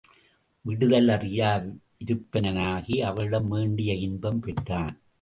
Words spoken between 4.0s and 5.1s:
இன்பம் பெற்றான்.